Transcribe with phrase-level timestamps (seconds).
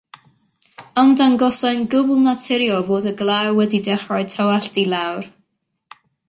[1.01, 5.29] Ymddangosai'n gwbl naturiol fod y glaw wedi dechrau tywallt i lawr.